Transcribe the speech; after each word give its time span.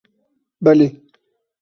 Belê. 0.63 0.87